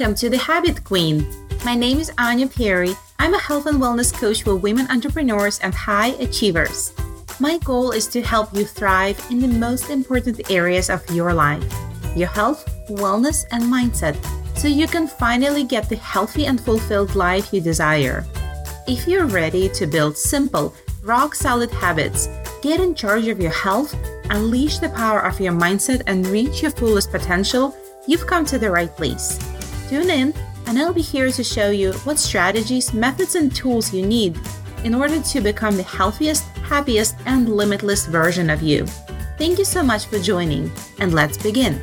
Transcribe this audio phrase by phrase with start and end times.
[0.00, 1.26] Welcome to the Habit Queen.
[1.62, 2.94] My name is Anya Perry.
[3.18, 6.94] I'm a health and wellness coach for women entrepreneurs and high achievers.
[7.38, 11.62] My goal is to help you thrive in the most important areas of your life
[12.16, 14.16] your health, wellness, and mindset
[14.56, 18.24] so you can finally get the healthy and fulfilled life you desire.
[18.88, 22.26] If you're ready to build simple, rock solid habits,
[22.62, 23.94] get in charge of your health,
[24.30, 27.76] unleash the power of your mindset, and reach your fullest potential,
[28.06, 29.38] you've come to the right place.
[29.90, 30.32] Tune in,
[30.68, 34.38] and I'll be here to show you what strategies, methods, and tools you need
[34.84, 38.86] in order to become the healthiest, happiest, and limitless version of you.
[39.36, 41.80] Thank you so much for joining, and let's begin.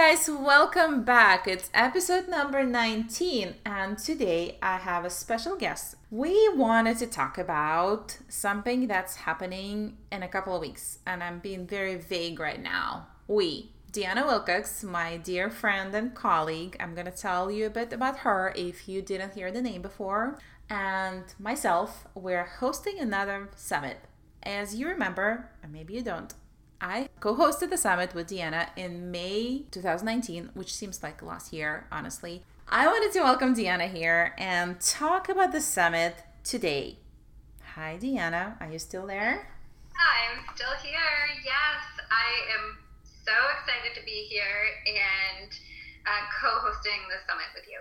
[0.00, 1.48] Guys, welcome back.
[1.48, 5.96] It's episode number 19, and today I have a special guest.
[6.12, 11.40] We wanted to talk about something that's happening in a couple of weeks, and I'm
[11.40, 13.08] being very vague right now.
[13.26, 18.18] We, Deanna Wilcox, my dear friend and colleague, I'm gonna tell you a bit about
[18.18, 20.38] her if you didn't hear the name before,
[20.70, 23.96] and myself, we're hosting another summit.
[24.44, 26.32] As you remember, or maybe you don't,
[26.80, 31.86] I co hosted the summit with Deanna in May 2019, which seems like last year,
[31.90, 32.44] honestly.
[32.68, 36.98] I wanted to welcome Deanna here and talk about the summit today.
[37.74, 38.60] Hi, Deanna.
[38.60, 39.48] Are you still there?
[39.98, 41.18] I'm still here.
[41.44, 45.50] Yes, I am so excited to be here and
[46.06, 47.80] uh, co hosting the summit with you.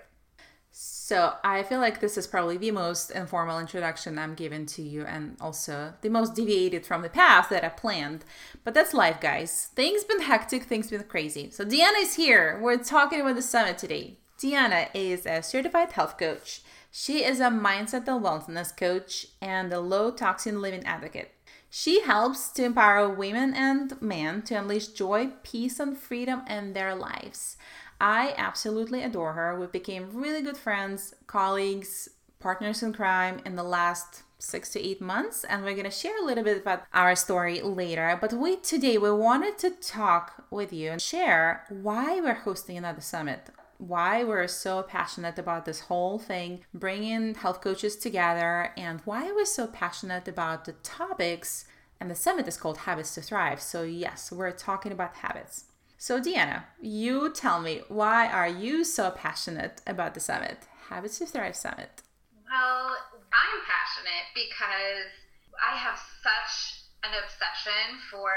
[0.79, 5.05] So I feel like this is probably the most informal introduction I'm given to you
[5.05, 8.25] and also the most deviated from the path that I planned.
[8.63, 9.69] But that's life, guys.
[9.73, 11.49] Things been hectic, things been crazy.
[11.49, 12.59] So Deanna is here.
[12.61, 14.17] We're talking about the summit today.
[14.37, 16.61] Deanna is a certified health coach.
[16.91, 21.31] She is a mindset and wellness coach and a low toxin living advocate.
[21.69, 26.93] She helps to empower women and men to unleash joy, peace, and freedom in their
[26.93, 27.57] lives.
[27.99, 29.59] I absolutely adore her.
[29.59, 32.09] We became really good friends, colleagues,
[32.39, 36.21] partners in crime in the last six to eight months and we're going to share
[36.21, 38.17] a little bit about our story later.
[38.21, 43.01] But we today we wanted to talk with you and share why we're hosting another
[43.01, 43.49] summit
[43.79, 49.45] why we're so passionate about this whole thing bringing health coaches together and why we're
[49.45, 51.65] so passionate about the topics
[51.99, 53.61] and the summit is called habits to thrive.
[53.61, 55.65] So yes we're talking about habits
[55.97, 60.59] so, Deanna, you tell me, why are you so passionate about the summit,
[60.89, 62.03] Habits to Thrive Summit?
[62.45, 62.95] Well,
[63.33, 65.09] I'm passionate because
[65.57, 68.29] I have such an obsession for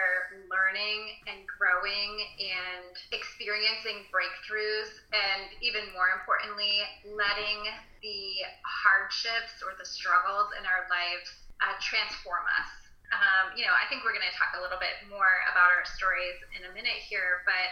[0.48, 7.60] learning and growing and experiencing breakthroughs, and even more importantly, letting
[8.00, 11.28] the hardships or the struggles in our lives
[11.60, 15.02] uh, transform us um, you know, I think we're going to talk a little bit
[15.10, 17.68] more about our stories in a minute here, but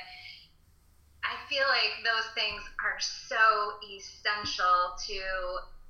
[1.23, 5.21] I feel like those things are so essential to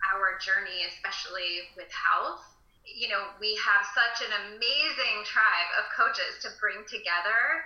[0.05, 2.45] our journey, especially with health.
[2.85, 7.65] You know, we have such an amazing tribe of coaches to bring together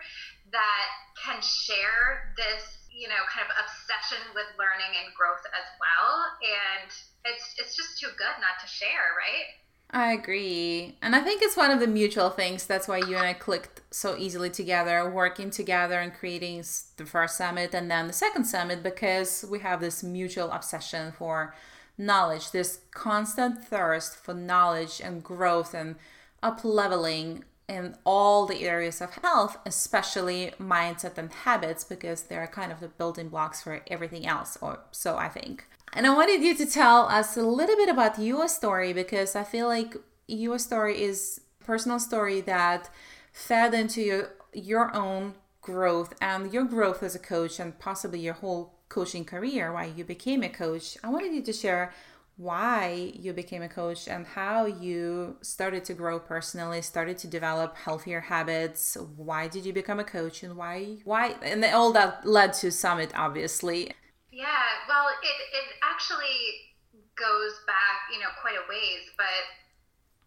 [0.50, 6.10] that can share this, you know, kind of obsession with learning and growth as well.
[6.42, 6.90] And
[7.24, 9.61] it's it's just too good not to share, right?
[9.94, 10.96] I agree.
[11.02, 12.66] And I think it's one of the mutual things.
[12.66, 16.64] That's why you and I clicked so easily together, working together and creating
[16.96, 21.54] the first summit and then the second summit because we have this mutual obsession for
[21.98, 25.96] knowledge, this constant thirst for knowledge and growth and
[26.42, 32.72] up leveling in all the areas of health, especially mindset and habits, because they're kind
[32.72, 35.66] of the building blocks for everything else, or so I think.
[35.94, 39.44] And I wanted you to tell us a little bit about your story because I
[39.44, 39.94] feel like
[40.26, 42.88] your story is personal story that
[43.32, 48.34] fed into your your own growth and your growth as a coach and possibly your
[48.34, 50.96] whole coaching career why you became a coach.
[51.04, 51.92] I wanted you to share
[52.36, 57.76] why you became a coach and how you started to grow personally started to develop
[57.76, 62.54] healthier habits why did you become a coach and why why and all that led
[62.54, 63.92] to summit obviously
[64.32, 66.72] yeah, well, it, it actually
[67.20, 69.44] goes back, you know, quite a ways, but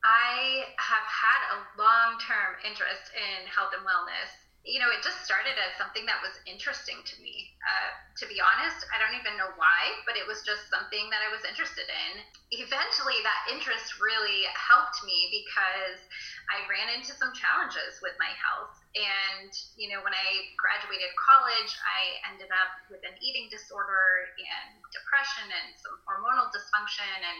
[0.05, 5.21] I have had a long term interest in health and wellness you know, it just
[5.21, 7.53] started as something that was interesting to me.
[7.61, 11.21] Uh, to be honest, I don't even know why, but it was just something that
[11.21, 12.25] I was interested in.
[12.49, 16.01] Eventually, that interest really helped me because
[16.49, 18.73] I ran into some challenges with my health.
[18.97, 24.81] And, you know, when I graduated college, I ended up with an eating disorder and
[24.89, 27.21] depression and some hormonal dysfunction.
[27.21, 27.39] And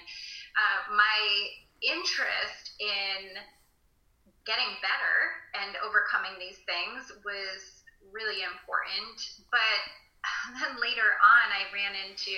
[0.62, 1.20] uh, my
[1.82, 3.34] interest in
[4.46, 5.18] getting better
[5.58, 7.84] and overcoming these things was
[8.14, 9.18] really important.
[9.50, 9.82] But
[10.62, 12.38] then later on, I ran into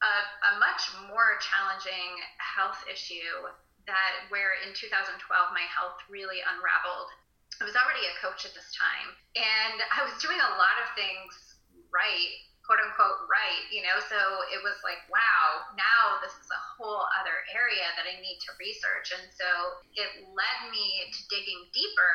[0.00, 0.12] a,
[0.54, 3.50] a much more challenging health issue
[3.84, 5.18] that where in 2012
[5.52, 7.10] my health really unraveled.
[7.60, 10.88] I was already a coach at this time, and I was doing a lot of
[10.96, 11.60] things
[11.92, 12.32] right,
[12.70, 13.98] quote unquote right, you know.
[14.06, 14.14] So
[14.54, 18.54] it was like, wow, now this is a whole other area that I need to
[18.62, 22.14] research, and so it led me to digging deeper.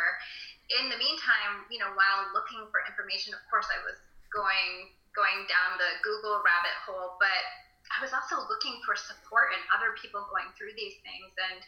[0.80, 4.00] In the meantime, you know, while looking for information, of course, I was
[4.32, 7.44] going going down the Google rabbit hole, but
[7.92, 11.36] I was also looking for support and other people going through these things.
[11.36, 11.60] And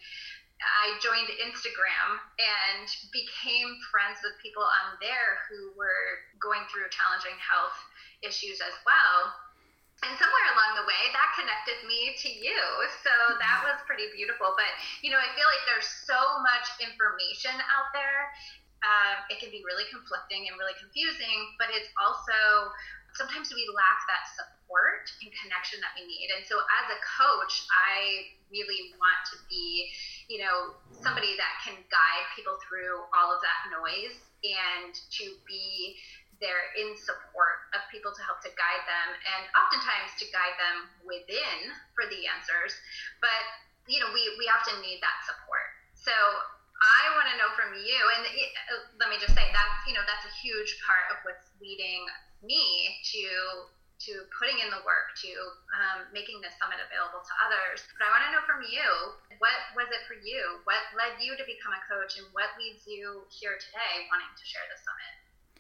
[0.58, 7.38] I joined Instagram and became friends with people on there who were going through challenging
[7.38, 7.78] health
[8.26, 9.18] issues as well.
[10.06, 12.62] And somewhere along the way, that connected me to you.
[13.02, 14.54] So that was pretty beautiful.
[14.54, 14.70] But,
[15.02, 18.30] you know, I feel like there's so much information out there.
[18.86, 22.70] Um, it can be really conflicting and really confusing, but it's also
[23.18, 26.30] sometimes we lack that support and connection that we need.
[26.38, 29.90] And so as a coach, I really want to be,
[30.30, 34.16] you know, somebody that can guide people through all of that noise
[34.46, 35.98] and to be
[36.38, 40.86] there in support of people to help to guide them and oftentimes to guide them
[41.02, 42.78] within for the answers.
[43.18, 43.42] But,
[43.90, 45.66] you know, we, we often need that support.
[45.98, 48.22] So I want to know from you, and
[49.02, 52.06] let me just say that's you know that's a huge part of what's leading
[52.44, 53.26] me to
[53.98, 55.34] to putting in the work to
[55.74, 57.82] um, making this summit available to others.
[57.98, 58.86] But I want to know from you,
[59.42, 60.62] what was it for you?
[60.70, 64.46] What led you to become a coach, and what leads you here today wanting to
[64.46, 65.14] share the summit?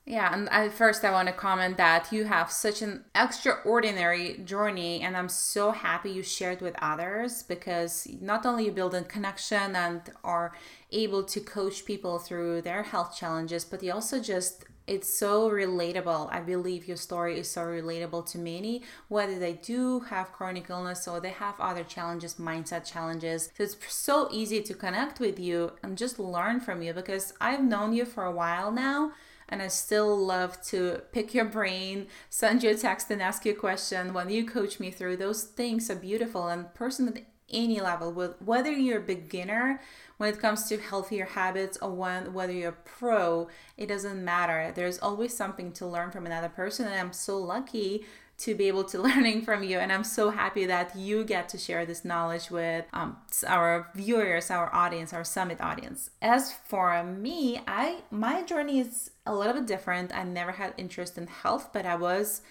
[0.07, 5.01] Yeah, and I, first I want to comment that you have such an extraordinary journey,
[5.01, 9.75] and I'm so happy you shared with others because not only you build a connection
[9.75, 10.53] and are
[10.92, 16.30] able to coach people through their health challenges, but you also just it's so relatable.
[16.31, 21.10] I believe your story is so relatable to many, whether they do have chronic illness
[21.10, 23.51] or they have other challenges, mindset challenges.
[23.57, 27.63] So it's so easy to connect with you and just learn from you because I've
[27.63, 29.12] known you for a while now
[29.50, 33.51] and I still love to pick your brain, send you a text and ask you
[33.51, 35.18] a question when you coach me through.
[35.18, 39.81] Those things are beautiful and person at any level, whether you're a beginner
[40.18, 43.48] when it comes to healthier habits or when, whether you're pro,
[43.78, 44.72] it doesn't matter.
[44.75, 48.06] There's always something to learn from another person and I'm so lucky
[48.40, 51.58] to be able to learning from you and i'm so happy that you get to
[51.58, 53.18] share this knowledge with um,
[53.48, 59.36] our viewers our audience our summit audience as for me i my journey is a
[59.36, 62.42] little bit different i never had interest in health but i was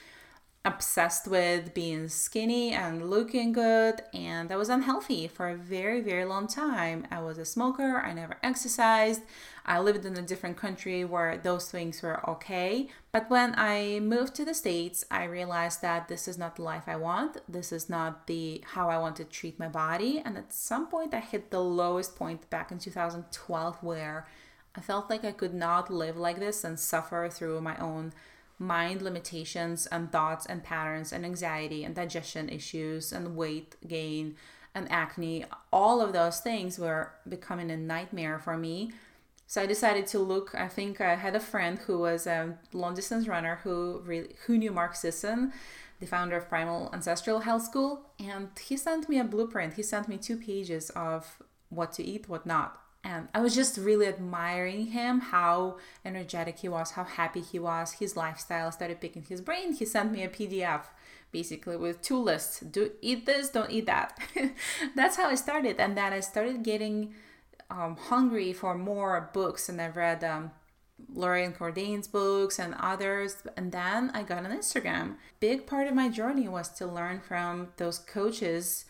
[0.67, 6.25] obsessed with being skinny and looking good and I was unhealthy for a very very
[6.25, 7.07] long time.
[7.09, 9.23] I was a smoker, I never exercised.
[9.65, 12.89] I lived in a different country where those things were okay.
[13.13, 16.85] But when I moved to the states, I realized that this is not the life
[16.89, 17.39] I want.
[17.49, 21.15] This is not the how I want to treat my body and at some point
[21.15, 24.27] I hit the lowest point back in 2012 where
[24.75, 28.13] I felt like I could not live like this and suffer through my own
[28.59, 34.35] mind limitations and thoughts and patterns and anxiety and digestion issues and weight gain
[34.75, 38.93] and acne all of those things were becoming a nightmare for me.
[39.47, 42.95] So i decided to look i think i had a friend who was a long
[42.95, 45.53] distance runner who really who knew mark sisson
[46.01, 49.75] the founder of primal ancestral health school and he sent me a blueprint.
[49.75, 53.79] He sent me two pages of what to eat what not and I was just
[53.79, 58.73] really admiring him, how energetic he was, how happy he was, his lifestyle.
[58.73, 59.75] Started picking his brain.
[59.75, 60.83] He sent me a PDF
[61.33, 64.17] basically with two lists do eat this don't eat that
[64.95, 67.13] that's how i started and then i started getting
[67.69, 70.53] um, hungry for more books and i read um,
[71.13, 73.37] Loren Cordain's books and others.
[73.55, 75.17] And then I got on Instagram.
[75.41, 78.87] Big part of my journey was to learn from those coaches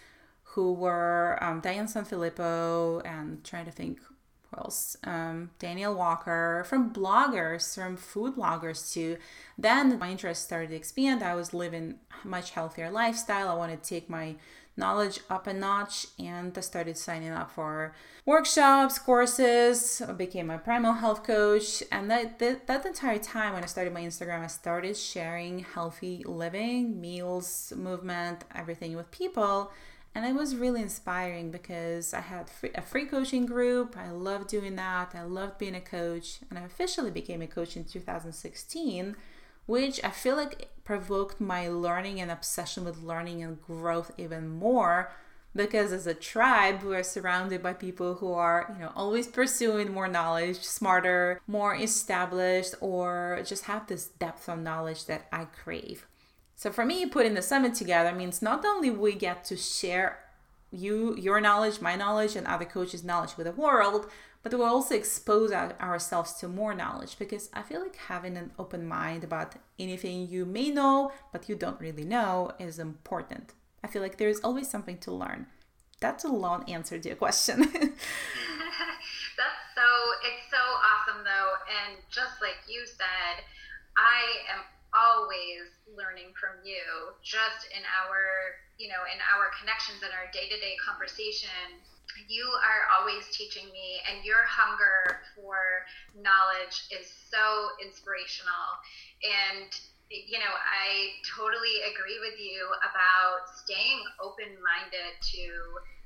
[0.56, 6.94] who were um, Diane Sanfilippo and trying to think who else, um, Danielle Walker, from
[6.94, 9.18] bloggers, from food bloggers too.
[9.58, 11.22] Then my interest started to expand.
[11.22, 13.50] I was living a much healthier lifestyle.
[13.50, 14.36] I wanted to take my
[14.78, 17.94] knowledge up a notch and I started signing up for
[18.24, 21.82] workshops, courses, I became a primal health coach.
[21.92, 26.24] And that, that, that entire time when I started my Instagram, I started sharing healthy
[26.26, 29.70] living, meals, movement, everything with people
[30.16, 33.98] and it was really inspiring because I had free, a free coaching group.
[33.98, 35.14] I loved doing that.
[35.14, 36.38] I loved being a coach.
[36.48, 39.14] And I officially became a coach in 2016,
[39.66, 45.12] which I feel like provoked my learning and obsession with learning and growth even more
[45.54, 50.06] because as a tribe we're surrounded by people who are you know always pursuing more
[50.06, 56.06] knowledge smarter more established or just have this depth of knowledge that i crave
[56.56, 60.18] so for me putting the summit together means not only we get to share
[60.72, 64.10] you your knowledge my knowledge and other coaches knowledge with the world
[64.42, 68.50] but we also expose our, ourselves to more knowledge because i feel like having an
[68.58, 73.52] open mind about anything you may know but you don't really know is important
[73.86, 75.46] I feel like there's always something to learn.
[76.00, 77.60] That's a long answer to your question.
[77.70, 79.88] That's so,
[80.26, 81.52] it's so awesome though.
[81.70, 83.44] And just like you said,
[83.96, 90.12] I am always learning from you just in our, you know, in our connections and
[90.16, 91.84] our day to day conversation.
[92.28, 95.04] You are always teaching me, and your hunger
[95.36, 95.84] for
[96.16, 98.66] knowledge is so inspirational.
[99.20, 99.68] And
[100.08, 105.42] you know, I totally agree with you about staying open minded to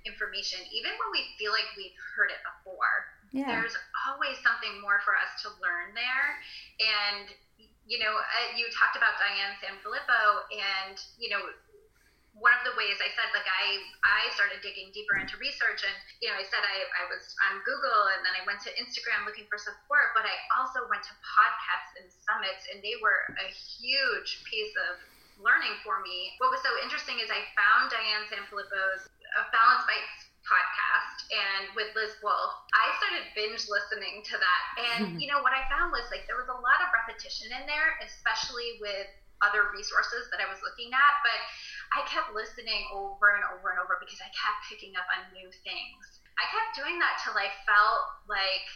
[0.09, 3.05] information, even when we feel like we've heard it before.
[3.29, 3.53] Yeah.
[3.53, 3.77] There's
[4.09, 6.29] always something more for us to learn there.
[6.81, 7.29] And,
[7.91, 11.43] you know, uh, you talked about Diane Sanfilippo, and, you know,
[12.39, 15.97] one of the ways I said, like I, I started digging deeper into research, and
[16.23, 19.27] you know, I said I, I was on Google, and then I went to Instagram
[19.27, 23.51] looking for support, but I also went to podcasts and summits, and they were a
[23.51, 25.03] huge piece of
[25.43, 26.39] learning for me.
[26.39, 31.95] What was so interesting is I found Diane Sanfilippo's uh, Balanced Bites podcast and with
[31.95, 34.63] Liz Wolfe, I started binge listening to that.
[34.77, 37.65] And you know what I found was like there was a lot of repetition in
[37.71, 39.07] there, especially with
[39.41, 41.41] other resources that I was looking at, but
[41.97, 45.49] I kept listening over and over and over because I kept picking up on new
[45.65, 46.21] things.
[46.37, 48.69] I kept doing that till I felt like,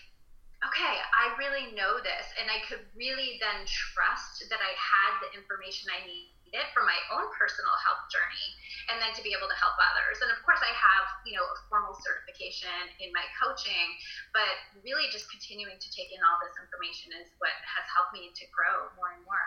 [0.68, 2.26] okay, I really know this.
[2.40, 6.97] And I could really then trust that I had the information I needed for my
[7.11, 8.49] own personal health journey
[8.88, 10.23] and then to be able to help others.
[10.23, 12.71] And of course, I have, you know, a formal certification
[13.02, 13.90] in my coaching,
[14.30, 14.47] but
[14.87, 18.44] really just continuing to take in all this information is what has helped me to
[18.54, 19.47] grow more and more.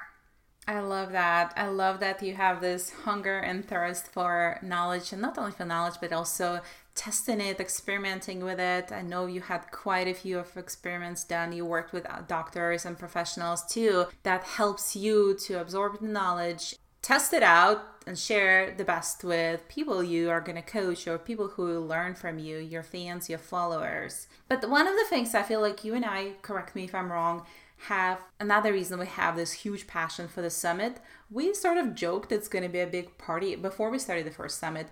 [0.68, 1.54] I love that.
[1.56, 5.64] I love that you have this hunger and thirst for knowledge, and not only for
[5.64, 6.60] knowledge, but also
[6.98, 8.92] testing it, experimenting with it.
[8.92, 11.54] I know you had quite a few of experiments done.
[11.54, 14.08] You worked with uh, doctors and professionals too.
[14.24, 19.68] That helps you to absorb the knowledge, test it out, and share the best with
[19.68, 23.40] people you are going to coach or people who learn from you, your fans, your
[23.40, 24.28] followers.
[24.48, 27.12] But one of the things I feel like you and I, correct me if I'm
[27.12, 27.46] wrong,
[27.82, 31.00] have another reason we have this huge passion for the summit.
[31.30, 34.32] We sort of joked it's going to be a big party before we started the
[34.32, 34.88] first summit.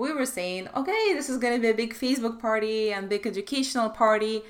[0.00, 3.26] We were saying, okay, this is going to be a big Facebook party and big
[3.26, 4.40] educational party.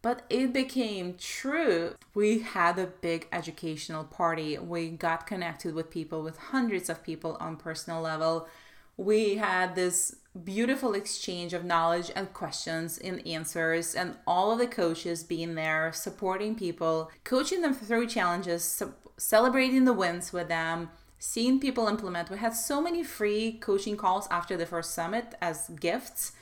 [0.00, 1.94] But it became true.
[2.14, 4.56] We had a big educational party.
[4.56, 8.48] We got connected with people, with hundreds of people on personal level.
[8.96, 14.66] We had this beautiful exchange of knowledge and questions and answers, and all of the
[14.66, 18.82] coaches being there, supporting people, coaching them through challenges,
[19.18, 20.88] celebrating the wins with them,
[21.24, 22.28] seeing people implement.
[22.28, 26.32] We had so many free coaching calls after the first summit as gifts.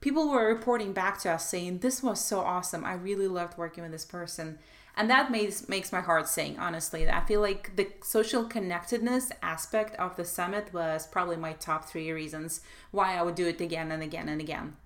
[0.00, 2.84] People were reporting back to us saying, This was so awesome.
[2.84, 4.58] I really loved working with this person
[4.96, 9.96] and that makes makes my heart sing honestly i feel like the social connectedness aspect
[9.96, 13.90] of the summit was probably my top three reasons why i would do it again
[13.90, 14.76] and again and again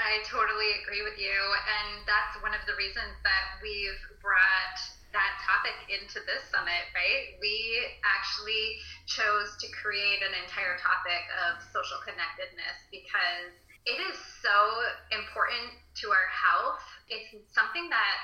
[0.00, 4.80] i totally agree with you and that's one of the reasons that we've brought
[5.14, 7.54] that topic into this summit right we
[8.02, 13.54] actually chose to create an entire topic of social connectedness because
[13.86, 14.58] it is so
[15.14, 18.18] important to our health it's something that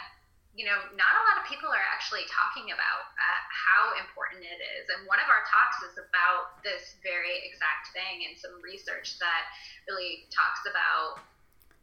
[0.51, 4.59] you know, not a lot of people are actually talking about uh, how important it
[4.59, 4.91] is.
[4.91, 9.47] And one of our talks is about this very exact thing and some research that
[9.87, 11.23] really talks about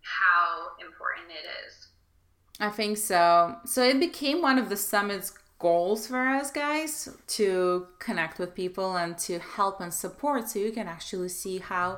[0.03, 1.87] how important it is.
[2.59, 3.57] I think so.
[3.65, 8.95] So it became one of the summit's goals for us guys to connect with people
[8.95, 11.97] and to help and support so you can actually see how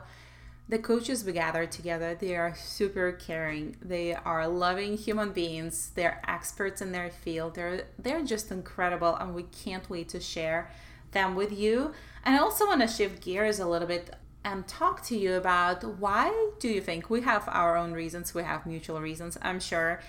[0.69, 3.75] the coaches we gather together they are super caring.
[3.81, 5.91] They are loving human beings.
[5.95, 7.55] They're experts in their field.
[7.55, 10.69] They're they're just incredible and we can't wait to share
[11.11, 11.93] them with you.
[12.23, 14.13] And i also want to shift gears a little bit
[14.43, 18.43] and talk to you about why do you think we have our own reasons we
[18.43, 19.99] have mutual reasons i'm sure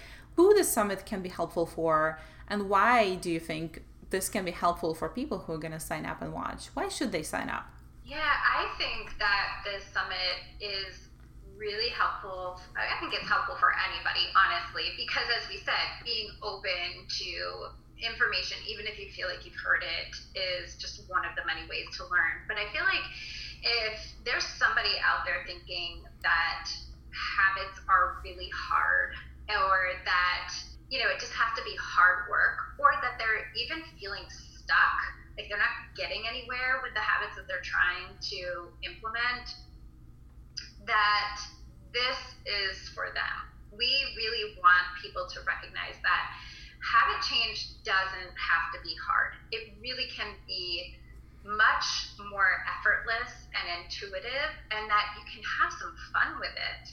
[0.40, 2.18] who the summit can be helpful for
[2.48, 5.80] and why do you think this can be helpful for people who are going to
[5.80, 7.66] sign up and watch why should they sign up
[8.10, 11.14] yeah, I think that this summit is
[11.54, 12.58] really helpful.
[12.74, 17.30] I think it's helpful for anybody, honestly, because as we said, being open to
[18.02, 21.62] information, even if you feel like you've heard it, is just one of the many
[21.70, 22.50] ways to learn.
[22.50, 23.06] But I feel like
[23.62, 26.66] if there's somebody out there thinking, that
[27.14, 29.14] habits are really hard
[29.58, 30.50] or that
[30.90, 34.98] you know it just has to be hard work or that they're even feeling stuck
[35.40, 39.46] like they're not getting anywhere with the habits that they're trying to implement
[40.84, 41.40] that
[41.96, 43.36] this is for them.
[43.72, 43.88] We
[44.20, 46.22] really want people to recognize that
[46.84, 49.32] habit change doesn't have to be hard.
[49.48, 50.92] It really can be
[51.40, 51.86] much
[52.28, 56.84] more effortless and intuitive and that you can have some fun with it.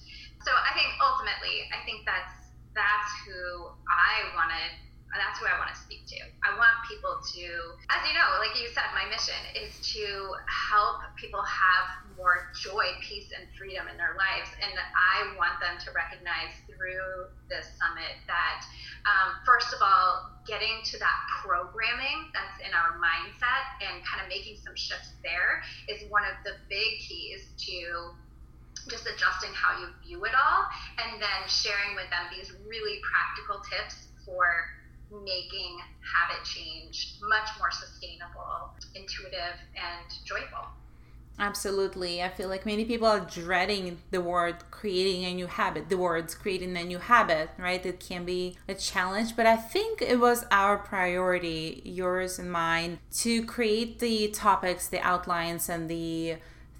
[0.47, 2.46] So i think ultimately i think that's
[2.77, 3.41] that's who
[3.89, 4.69] i wanted
[5.17, 6.19] that's who i want to speak to.
[6.46, 7.46] I want people to
[7.89, 10.05] as you know like you said my mission is to
[10.46, 14.53] help people have more joy peace and freedom in their lives.
[14.62, 18.62] And i want them to recognize through this summit that
[19.10, 24.29] um, first of all getting to that programming that's in our mindset and kind of
[24.29, 28.13] making some shifts there is one of the big keys to
[28.88, 30.65] just adjusting how you view it all
[31.03, 34.46] and then sharing with them these really practical tips for
[35.12, 40.67] making habit change much more sustainable, intuitive, and joyful.
[41.39, 42.24] Absolutely.
[42.24, 46.34] I feel like many people are dreading the word creating a new habit, the words
[46.34, 47.86] creating a new habit, right?
[47.86, 52.98] It can be a challenge, but I think it was our priority, yours and mine,
[53.17, 56.38] to create the topics, the outlines, and the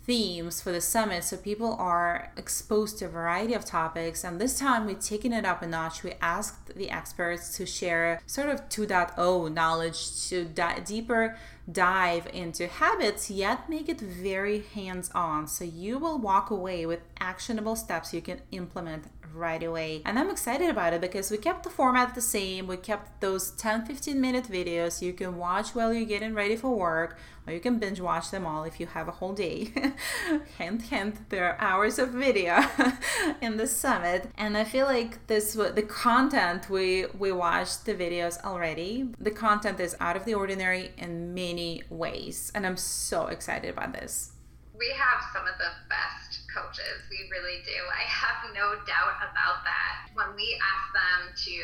[0.08, 1.26] themes for the summit.
[1.26, 4.24] So people are exposed to a variety of topics.
[4.24, 6.02] And this time we've taken it up a notch.
[6.02, 11.38] We asked the experts to share sort of 2.0 knowledge to di- deeper
[11.70, 15.48] dive into habits yet make it very hands-on.
[15.48, 19.04] So you will walk away with actionable steps you can implement
[19.38, 20.02] right away.
[20.06, 22.68] And I'm excited about it because we kept the format the same.
[22.68, 26.76] We kept those 10 15 minute videos you can watch while you're getting ready for
[26.76, 29.72] work, or you can binge watch them all if you have a whole day.
[30.58, 32.64] hint, hint, there are hours of video
[33.42, 34.30] in the summit.
[34.38, 39.10] And I feel like this the content we we watched the videos already.
[39.20, 42.52] The content is out of the ordinary in many ways.
[42.54, 44.32] And I'm so excited about this.
[44.78, 47.02] We have some of the best coaches.
[47.10, 47.78] We really do.
[47.90, 50.14] I have no doubt about that.
[50.14, 51.58] When we ask them to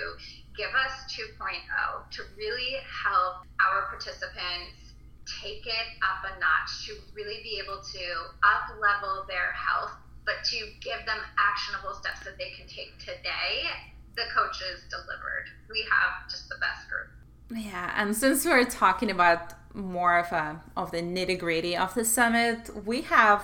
[0.57, 4.97] give us 2.0 to really help our participants
[5.41, 8.05] take it up a notch, to really be able to
[8.41, 9.93] up level their health,
[10.25, 13.69] but to give them actionable steps that they can take today,
[14.15, 15.53] the coaches delivered.
[15.69, 17.09] We have just the best group.
[17.53, 22.05] Yeah, and since we're talking about more of a of the nitty gritty of the
[22.05, 23.43] summit, we have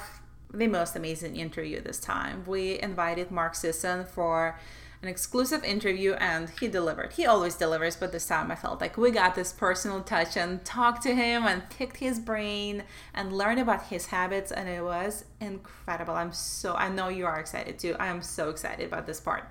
[0.54, 2.44] the most amazing interview this time.
[2.46, 4.60] We invited Mark Sisson for
[5.02, 7.14] an exclusive interview and he delivered.
[7.14, 10.64] He always delivers, but this time I felt like we got this personal touch and
[10.66, 15.26] talked to him and picked his brain and learned about his habits and it was
[15.40, 16.16] incredible.
[16.16, 17.96] I'm so I know you are excited too.
[18.00, 19.46] I am so excited about this part.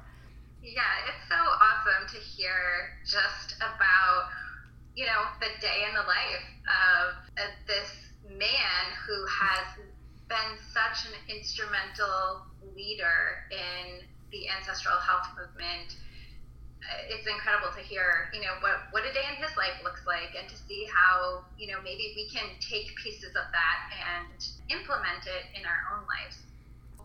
[0.62, 4.28] Yeah, it's so awesome to hear just about
[4.98, 7.94] you know the day in the life of uh, this
[8.26, 9.78] man who has
[10.26, 12.42] been such an instrumental
[12.74, 14.02] leader in
[14.34, 15.94] the ancestral health movement.
[16.82, 20.02] Uh, it's incredible to hear, you know, what, what a day in his life looks
[20.04, 24.38] like and to see how, you know, maybe we can take pieces of that and
[24.68, 26.42] implement it in our own lives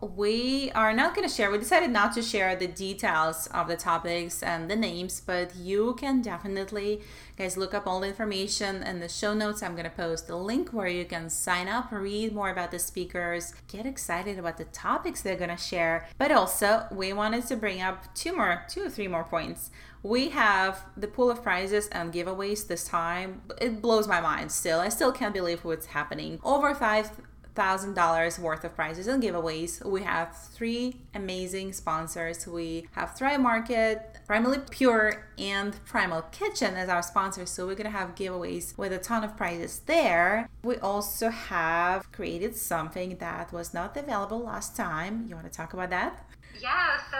[0.04, 3.76] we are not going to share we decided not to share the details of the
[3.76, 7.00] topics and the names but you can definitely
[7.36, 9.62] guys look up all the information in the show notes.
[9.62, 12.78] I'm going to post a link where you can sign up read more about the
[12.78, 16.08] speakers get excited about the topics they're going to share.
[16.18, 19.70] But also we wanted to bring up two more two or three more points.
[20.02, 23.42] We have the pool of prizes and giveaways this time.
[23.60, 24.80] It blows my mind still.
[24.80, 26.40] I still can't believe what's happening.
[26.44, 27.10] Over five
[27.54, 29.84] $1,000 worth of prizes and giveaways.
[29.84, 32.46] We have three amazing sponsors.
[32.46, 37.50] We have Thrive Market, Primally Pure, and Primal Kitchen as our sponsors.
[37.50, 40.48] So we're going to have giveaways with a ton of prizes there.
[40.62, 45.26] We also have created something that was not available last time.
[45.28, 46.24] You want to talk about that?
[46.60, 47.18] Yeah, so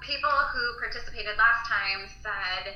[0.00, 2.74] people who participated last time said,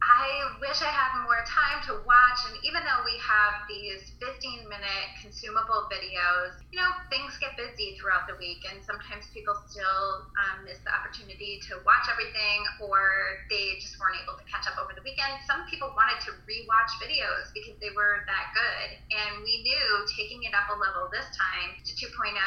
[0.00, 2.40] I wish I had more time to watch.
[2.48, 8.00] And even though we have these 15 minute consumable videos, you know, things get busy
[8.00, 13.44] throughout the week, and sometimes people still um, miss the opportunity to watch everything or
[13.52, 15.36] they just weren't able to catch up over the weekend.
[15.44, 18.88] Some people wanted to rewatch videos because they were that good.
[19.12, 22.40] And we knew taking it up a level this time to 2.0,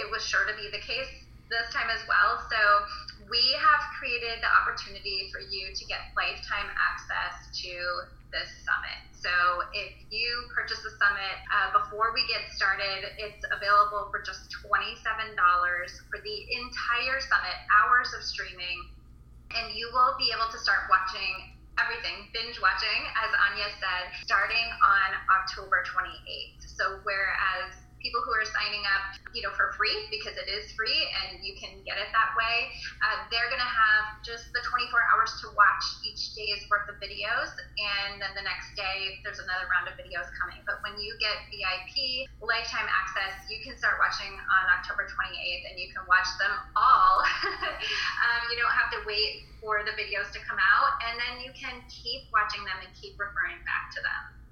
[0.00, 1.12] it was sure to be the case
[1.52, 2.40] this time as well.
[2.48, 2.58] So
[3.30, 7.72] we have created the opportunity for you to get lifetime access to
[8.32, 8.98] this summit.
[9.14, 9.32] So
[9.72, 15.00] if you purchase the summit uh, before we get started, it's available for just $27
[16.10, 18.92] for the entire summit, hours of streaming,
[19.56, 24.68] and you will be able to start watching everything, binge watching, as Anya said, starting
[24.82, 26.60] on October 28th.
[26.76, 31.08] So whereas people who are signing up, you know, for free because it is free
[31.24, 32.68] and you can get it that way.
[33.00, 37.00] Uh, they're going to have just the 24 hours to watch each day's worth of
[37.00, 37.48] videos,
[37.80, 40.60] and then the next day there's another round of videos coming.
[40.68, 45.80] But when you get VIP lifetime access, you can start watching on October 28th, and
[45.80, 47.24] you can watch them all.
[48.28, 51.56] um, you don't have to wait for the videos to come out, and then you
[51.56, 54.43] can keep watching them and keep referring back to them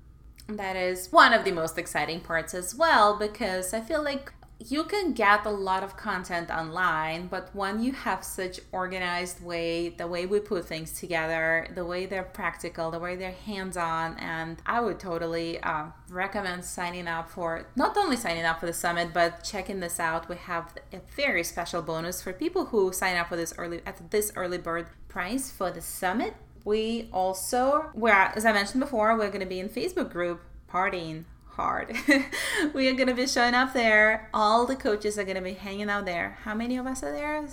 [0.48, 4.32] that is one of the most exciting parts as well because I feel like
[4.68, 9.88] you can get a lot of content online but when you have such organized way
[9.88, 14.62] the way we put things together the way they're practical the way they're hands-on and
[14.64, 19.12] i would totally uh, recommend signing up for not only signing up for the summit
[19.12, 20.28] but checking this out.
[20.28, 24.10] We have a very special bonus for people who sign up for this early at
[24.10, 29.28] this early bird price for the summit we also, where as I mentioned before, we're
[29.28, 31.94] going to be in Facebook group partying hard.
[32.74, 34.28] we are going to be showing up there.
[34.32, 36.38] All the coaches are going to be hanging out there.
[36.42, 37.46] How many of us are there?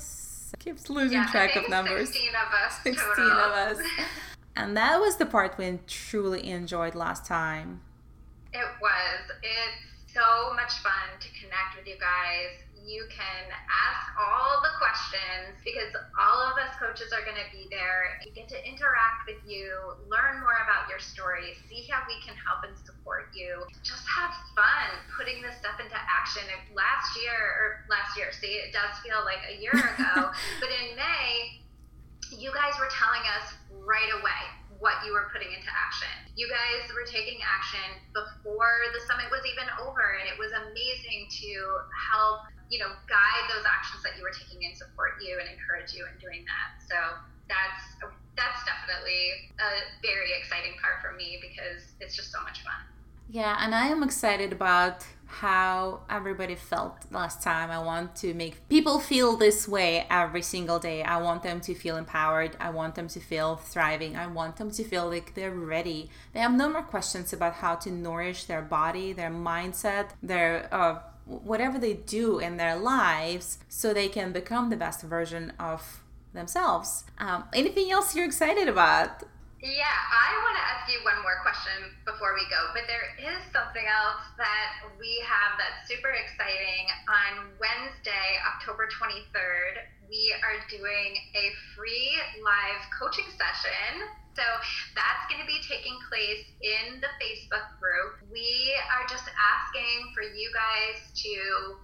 [0.57, 2.09] keeps losing yeah, track of numbers.
[2.09, 2.79] 16 of us.
[2.83, 3.31] 16 total.
[3.31, 3.77] of us.
[4.55, 7.81] and that was the part we truly enjoyed last time.
[8.53, 9.37] It was.
[9.43, 15.57] It's so much fun to connect with you guys you can ask all the questions
[15.63, 18.19] because all of us coaches are going to be there.
[18.25, 22.35] You get to interact with you, learn more about your story, see how we can
[22.39, 23.63] help and support you.
[23.83, 26.43] Just have fun putting this stuff into action.
[26.73, 30.95] Last year, or last year, see, it does feel like a year ago, but in
[30.95, 31.59] May,
[32.35, 34.43] you guys were telling us right away
[34.79, 36.11] what you were putting into action.
[36.39, 37.83] You guys were taking action
[38.15, 41.51] before the summit was even over, and it was amazing to
[41.91, 45.93] help you know, guide those actions that you were taking and support you and encourage
[45.93, 46.81] you in doing that.
[46.85, 46.97] So
[47.49, 49.69] that's that's definitely a
[50.01, 52.79] very exciting part for me because it's just so much fun.
[53.31, 57.69] Yeah, and I am excited about how everybody felt last time.
[57.69, 61.03] I want to make people feel this way every single day.
[61.03, 62.57] I want them to feel empowered.
[62.59, 64.15] I want them to feel thriving.
[64.15, 66.09] I want them to feel like they're ready.
[66.33, 70.99] They have no more questions about how to nourish their body, their mindset, their uh,
[71.29, 76.01] whatever they do in their lives so they can become the best version of
[76.33, 77.05] themselves.
[77.19, 79.23] Um, anything else you're excited about?
[79.59, 83.43] Yeah, I want to ask you one more question before we go, but there is
[83.51, 86.87] something else that we have that's super exciting.
[87.11, 94.07] On Wednesday, October 23rd, we are doing a free live coaching session
[94.39, 94.47] so
[94.95, 98.23] that's going to be taking place in the Facebook group.
[98.31, 101.75] We are just asking for you guys to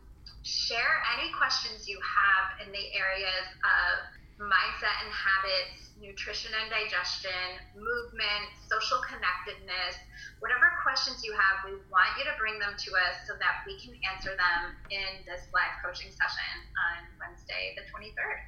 [0.47, 3.91] share any questions you have in the areas of
[4.39, 9.99] mindset and habits, nutrition and digestion, movement, social connectedness,
[10.39, 13.75] whatever questions you have, we want you to bring them to us so that we
[13.83, 16.51] can answer them in this live coaching session
[16.87, 18.39] on Wednesday, the 23rd.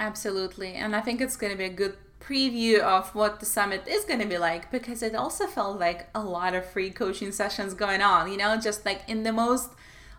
[0.00, 0.80] Absolutely.
[0.80, 4.04] And I think it's going to be a good preview of what the summit is
[4.04, 7.74] going to be like because it also felt like a lot of free coaching sessions
[7.74, 9.70] going on, you know, just like in the most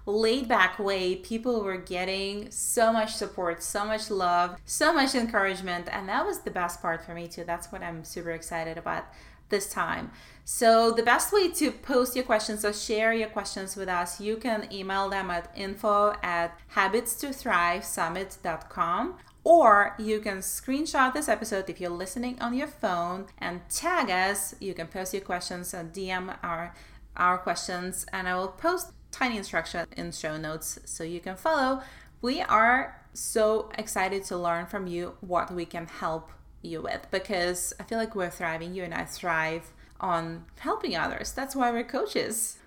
[0.06, 5.88] laid back way, people were getting so much support, so much love, so much encouragement.
[5.92, 7.44] And that was the best part for me, too.
[7.44, 9.06] That's what I'm super excited about
[9.50, 10.12] this time.
[10.44, 14.38] So, the best way to post your questions or share your questions with us, you
[14.38, 21.90] can email them at info at habitstothrivesummit.com or you can screenshot this episode if you're
[21.90, 24.54] listening on your phone and tag us.
[24.60, 26.74] You can post your questions and DM our
[27.18, 31.82] our questions, and I will post tiny instruction in show notes so you can follow.
[32.22, 37.74] We are so excited to learn from you what we can help you with because
[37.80, 38.74] I feel like we're thriving.
[38.74, 41.34] You and I thrive on helping others.
[41.34, 42.60] That's why we're coaches.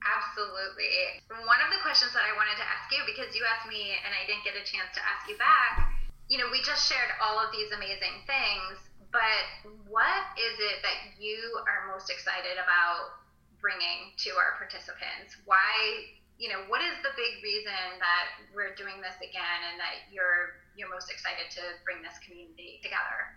[0.00, 1.20] Absolutely.
[1.28, 4.14] One of the questions that I wanted to ask you because you asked me and
[4.14, 5.99] I didn't get a chance to ask you back
[6.30, 8.78] you know, we just shared all of these amazing things,
[9.10, 11.34] but what is it that you
[11.66, 13.18] are most excited about
[13.58, 15.34] bringing to our participants?
[15.44, 16.06] Why,
[16.38, 20.62] you know, what is the big reason that we're doing this again and that you're
[20.78, 23.34] you're most excited to bring this community together?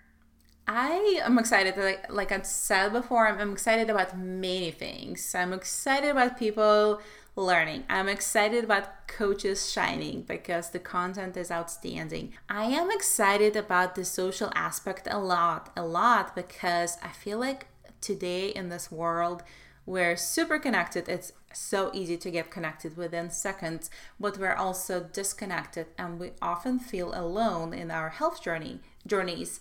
[0.70, 5.34] I am excited, like like I said before, I'm, I'm excited about many things.
[5.34, 7.02] I'm excited about people
[7.36, 7.84] learning.
[7.90, 12.34] I'm excited about Coaches Shining because the content is outstanding.
[12.48, 17.68] I am excited about the social aspect a lot, a lot because I feel like
[18.02, 19.42] today in this world,
[19.86, 21.10] we're super connected.
[21.10, 26.80] It's so easy to get connected within seconds, but we're also disconnected and we often
[26.80, 29.60] feel alone in our health journey journeys.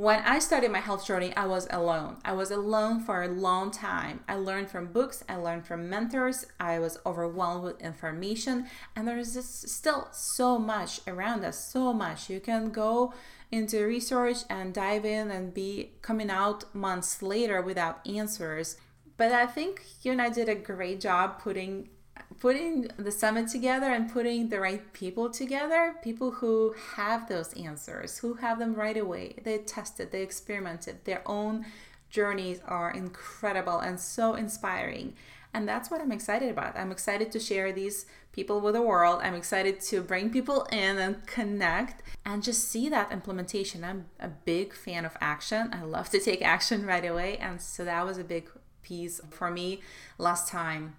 [0.00, 2.16] When I started my health journey, I was alone.
[2.24, 4.20] I was alone for a long time.
[4.26, 9.18] I learned from books, I learned from mentors, I was overwhelmed with information, and there
[9.18, 12.30] is still so much around us, so much.
[12.30, 13.12] You can go
[13.52, 18.78] into research and dive in and be coming out months later without answers.
[19.18, 21.90] But I think you and I did a great job putting
[22.38, 28.18] putting the summit together and putting the right people together people who have those answers
[28.18, 31.64] who have them right away they tested they experimented their own
[32.10, 35.14] journeys are incredible and so inspiring.
[35.54, 36.76] And that's what i'm excited about.
[36.76, 39.20] I'm excited to share these people with the world.
[39.22, 43.82] I'm excited to bring people in and connect and just see that implementation.
[43.82, 45.70] I'm a big fan of action.
[45.72, 47.38] I love to take action right away.
[47.38, 48.48] And so that was a big
[48.82, 49.80] piece for me
[50.18, 50.96] last time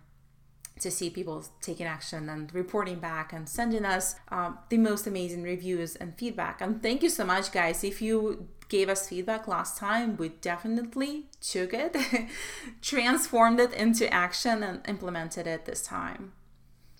[0.81, 5.43] to see people taking action and reporting back and sending us um, the most amazing
[5.43, 6.61] reviews and feedback.
[6.61, 7.83] And thank you so much, guys.
[7.83, 11.95] If you gave us feedback last time, we definitely took it,
[12.81, 16.33] transformed it into action, and implemented it this time.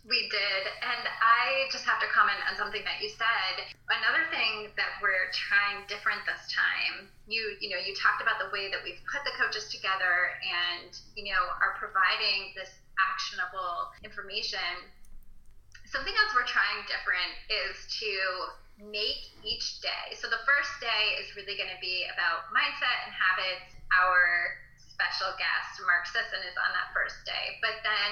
[0.04, 0.64] We did.
[0.84, 3.72] And I just have to comment on something that you said.
[3.88, 8.52] Another thing that we're trying different this time, you you know, you talked about the
[8.52, 14.90] way that we've put the coaches together and, you know, are providing this actionable information.
[15.88, 18.12] Something else we're trying different is to
[18.80, 20.16] make each day.
[20.18, 23.76] So the first day is really going to be about mindset and habits.
[23.92, 27.60] Our special guest, Mark Sisson, is on that first day.
[27.60, 28.12] But then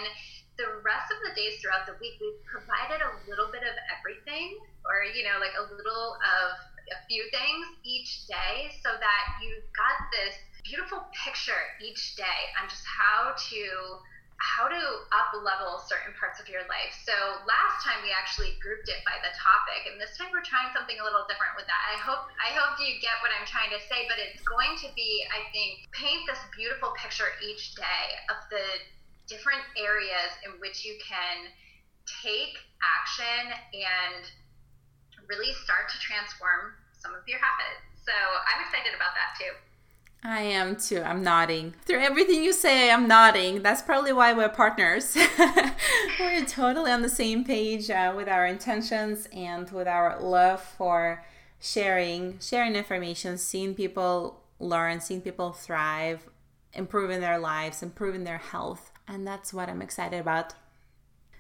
[0.60, 4.60] the rest of the days throughout the week, we've provided a little bit of everything,
[4.84, 6.48] or, you know, like a little of
[6.92, 10.36] a few things each day so that you've got this
[10.68, 13.62] beautiful picture each day on just how to
[14.40, 16.96] how to up level certain parts of your life.
[17.04, 20.72] So last time we actually grouped it by the topic and this time we're trying
[20.72, 21.82] something a little different with that.
[21.92, 24.88] I hope I hope you get what I'm trying to say, but it's going to
[24.96, 28.64] be I think paint this beautiful picture each day of the
[29.28, 31.52] different areas in which you can
[32.24, 34.24] take action and
[35.28, 37.84] really start to transform some of your habits.
[38.02, 39.54] So I'm excited about that too.
[40.24, 41.02] I am too.
[41.02, 41.76] I'm nodding.
[41.86, 43.62] Through everything you say, I'm nodding.
[43.62, 45.16] That's probably why we're partners.
[46.20, 51.24] we're totally on the same page uh, with our intentions and with our love for
[51.62, 56.28] sharing, sharing information, seeing people learn, seeing people thrive,
[56.74, 58.92] improving their lives, improving their health.
[59.08, 60.54] And that's what I'm excited about.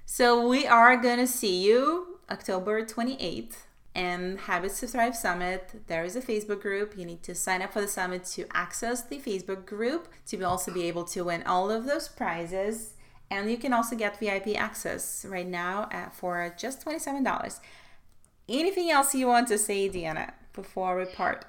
[0.05, 3.57] So we are going to see you October 28th
[3.99, 5.81] and Habits to Thrive Summit.
[5.87, 6.97] There is a Facebook group.
[6.97, 10.73] You need to sign up for the summit to access the Facebook group to also
[10.73, 12.93] be able to win all of those prizes.
[13.29, 17.59] And you can also get VIP access right now at, for just $27.
[18.47, 21.43] Anything else you want to say, Deanna, before we part?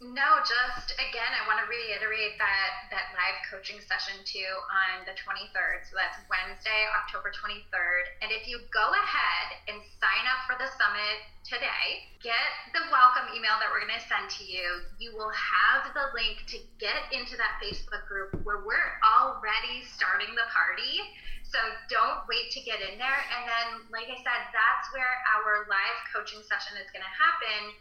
[0.00, 5.12] No, just again, I want to reiterate that that live coaching session too on the
[5.12, 5.84] 23rd.
[5.84, 8.04] So that's Wednesday, October 23rd.
[8.24, 13.28] And if you go ahead and sign up for the summit today, get the welcome
[13.36, 14.64] email that we're going to send to you.
[14.96, 20.32] You will have the link to get into that Facebook group where we're already starting
[20.32, 20.96] the party.
[21.44, 21.60] So
[21.92, 23.20] don't wait to get in there.
[23.36, 27.76] And then, like I said, that's where our live coaching session is going to happen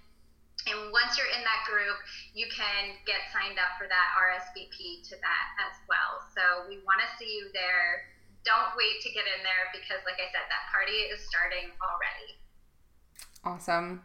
[0.67, 1.95] and once you're in that group,
[2.33, 6.19] you can get signed up for that RSVP to that as well.
[6.35, 8.09] So we want to see you there.
[8.43, 12.39] Don't wait to get in there because, like I said, that party is starting already.
[13.43, 14.03] Awesome.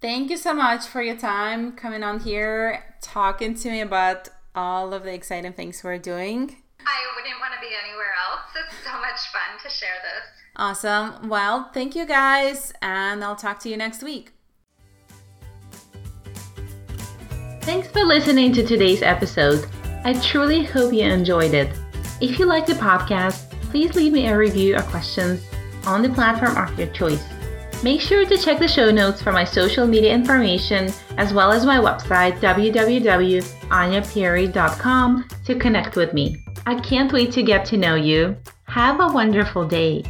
[0.00, 4.92] Thank you so much for your time coming on here, talking to me about all
[4.92, 6.56] of the exciting things we're doing.
[6.80, 8.50] I wouldn't want to be anywhere else.
[8.56, 10.26] It's so much fun to share this.
[10.56, 11.28] Awesome.
[11.28, 14.32] Well, thank you guys, and I'll talk to you next week.
[17.62, 19.66] Thanks for listening to today's episode.
[20.04, 21.70] I truly hope you enjoyed it.
[22.20, 25.46] If you like the podcast, please leave me a review or questions
[25.86, 27.22] on the platform of your choice.
[27.84, 31.64] Make sure to check the show notes for my social media information as well as
[31.64, 36.44] my website www.anyapieri.com to connect with me.
[36.66, 38.36] I can't wait to get to know you.
[38.64, 40.02] Have a wonderful day.